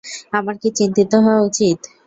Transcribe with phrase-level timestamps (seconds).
[0.33, 1.77] আমার কি চিন্তিত হওয়া উচিত?